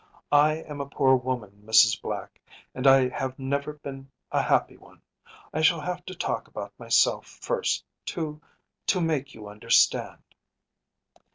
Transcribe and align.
“I 0.31 0.53
am 0.55 0.81
a 0.81 0.87
poor 0.89 1.15
woman, 1.15 1.61
Mrs. 1.63 2.01
Black, 2.01 2.41
and 2.73 2.87
I 2.87 3.07
have 3.09 3.37
never 3.37 3.73
been 3.73 4.09
a 4.31 4.41
happy 4.41 4.75
one. 4.75 4.99
I 5.53 5.61
shall 5.61 5.79
have 5.81 6.03
to 6.07 6.15
talk 6.15 6.47
about 6.47 6.73
myself 6.79 7.27
first 7.27 7.85
to 8.07 8.41
to 8.87 8.99
make 8.99 9.35
you 9.35 9.47
understand. 9.47 10.17